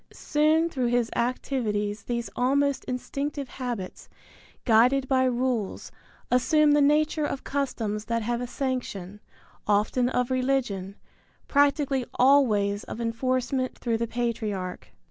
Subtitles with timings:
[0.13, 4.09] Soon through his activities these almost instinctive habits,
[4.65, 5.91] guided by rules,
[6.31, 9.19] assume the nature of customs that have a sanction,
[9.67, 10.95] often of religion,
[11.47, 14.87] practically always of enforcement through the patriarch.